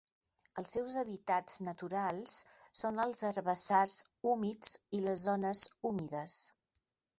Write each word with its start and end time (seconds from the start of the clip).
Els 0.59 0.69
seus 0.77 0.95
hàbitats 1.01 1.57
naturals 1.67 2.37
són 2.81 3.03
els 3.05 3.23
herbassars 3.29 4.01
humits 4.33 4.75
i 5.01 5.05
les 5.07 5.29
zones 5.29 5.65
humides. 5.93 6.43